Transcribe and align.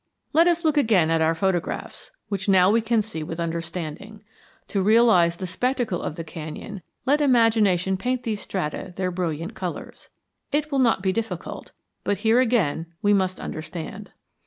Let 0.33 0.47
us 0.47 0.65
look 0.65 0.77
again 0.77 1.11
at 1.11 1.21
our 1.21 1.35
photographs, 1.35 2.09
which 2.27 2.49
now 2.49 2.71
we 2.71 2.81
can 2.81 3.03
see 3.03 3.21
with 3.21 3.39
understanding. 3.39 4.23
To 4.69 4.81
realize 4.81 5.35
the 5.37 5.45
spectacle 5.45 6.01
of 6.01 6.15
the 6.15 6.23
canyon, 6.23 6.81
let 7.05 7.21
imagination 7.21 7.97
paint 7.97 8.23
these 8.23 8.41
strata 8.41 8.93
their 8.97 9.11
brilliant 9.11 9.53
colors. 9.53 10.09
It 10.51 10.71
will 10.71 10.79
not 10.79 11.03
be 11.03 11.13
difficult; 11.13 11.71
but 12.03 12.17
here 12.25 12.39
again 12.39 12.87
we 13.03 13.13
must 13.13 13.39
understand. 13.39 14.09